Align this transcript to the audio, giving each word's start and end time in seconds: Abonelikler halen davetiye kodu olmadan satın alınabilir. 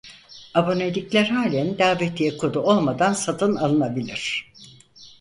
Abonelikler 0.53 1.25
halen 1.25 1.77
davetiye 1.79 2.37
kodu 2.37 2.59
olmadan 2.59 3.13
satın 3.13 3.55
alınabilir. 3.55 4.51